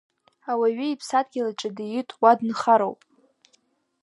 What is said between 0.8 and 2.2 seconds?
иԥсадгьыл аҿы диит,